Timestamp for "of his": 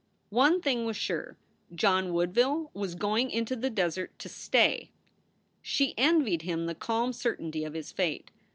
7.63-7.91